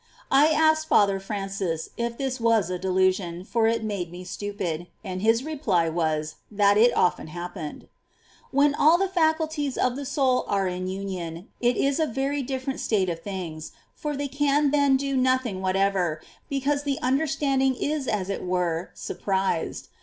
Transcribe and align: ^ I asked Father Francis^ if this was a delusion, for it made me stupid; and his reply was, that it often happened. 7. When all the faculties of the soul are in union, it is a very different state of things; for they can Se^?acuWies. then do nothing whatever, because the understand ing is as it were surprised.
^ 0.01 0.03
I 0.31 0.47
asked 0.47 0.87
Father 0.87 1.19
Francis^ 1.19 1.89
if 1.95 2.17
this 2.17 2.39
was 2.41 2.71
a 2.71 2.79
delusion, 2.79 3.43
for 3.43 3.67
it 3.67 3.83
made 3.83 4.09
me 4.11 4.23
stupid; 4.23 4.87
and 5.03 5.21
his 5.21 5.43
reply 5.43 5.89
was, 5.89 6.37
that 6.49 6.75
it 6.75 6.91
often 6.97 7.27
happened. 7.27 7.81
7. 7.81 7.89
When 8.49 8.73
all 8.73 8.97
the 8.97 9.07
faculties 9.07 9.77
of 9.77 9.95
the 9.95 10.05
soul 10.07 10.43
are 10.47 10.67
in 10.67 10.87
union, 10.87 11.49
it 11.59 11.77
is 11.77 11.99
a 11.99 12.07
very 12.07 12.41
different 12.41 12.79
state 12.79 13.09
of 13.11 13.19
things; 13.19 13.73
for 13.93 14.17
they 14.17 14.27
can 14.27 14.69
Se^?acuWies. 14.69 14.71
then 14.71 14.97
do 14.97 15.15
nothing 15.15 15.61
whatever, 15.61 16.19
because 16.49 16.81
the 16.81 16.97
understand 17.03 17.61
ing 17.61 17.75
is 17.75 18.07
as 18.07 18.31
it 18.31 18.43
were 18.43 18.89
surprised. 18.95 19.87